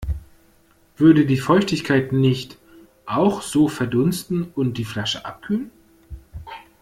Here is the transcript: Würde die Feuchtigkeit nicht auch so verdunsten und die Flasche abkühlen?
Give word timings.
Würde 0.97 1.27
die 1.27 1.37
Feuchtigkeit 1.37 2.11
nicht 2.11 2.57
auch 3.05 3.43
so 3.43 3.67
verdunsten 3.69 4.45
und 4.55 4.79
die 4.79 4.83
Flasche 4.83 5.25
abkühlen? 5.25 5.69